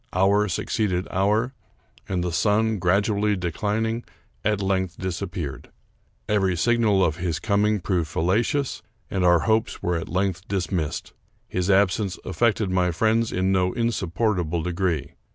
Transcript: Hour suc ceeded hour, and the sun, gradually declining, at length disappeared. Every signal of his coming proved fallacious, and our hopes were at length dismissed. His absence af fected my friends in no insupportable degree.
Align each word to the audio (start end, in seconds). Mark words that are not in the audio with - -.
Hour 0.13 0.47
suc 0.47 0.65
ceeded 0.65 1.05
hour, 1.11 1.53
and 2.09 2.23
the 2.23 2.31
sun, 2.33 2.79
gradually 2.79 3.35
declining, 3.35 4.03
at 4.43 4.59
length 4.59 4.97
disappeared. 4.97 5.69
Every 6.27 6.55
signal 6.57 7.05
of 7.05 7.17
his 7.17 7.37
coming 7.37 7.79
proved 7.79 8.07
fallacious, 8.09 8.81
and 9.11 9.23
our 9.23 9.41
hopes 9.41 9.83
were 9.83 9.97
at 9.97 10.09
length 10.09 10.47
dismissed. 10.47 11.13
His 11.47 11.69
absence 11.69 12.17
af 12.25 12.39
fected 12.39 12.69
my 12.71 12.89
friends 12.89 13.31
in 13.31 13.51
no 13.51 13.73
insupportable 13.73 14.63
degree. 14.63 15.11